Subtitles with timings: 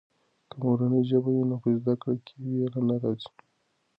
[0.49, 3.31] که مورنۍ ژبه وي نو په زده کړه کې وېره نه راځي.